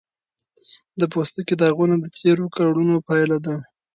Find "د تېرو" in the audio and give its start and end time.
1.99-2.45